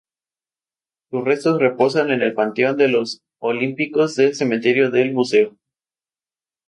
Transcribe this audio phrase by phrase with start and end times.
[1.11, 5.57] Sus restos reposan en el Panteón de los Olímpicos del Cementerio del Buceo.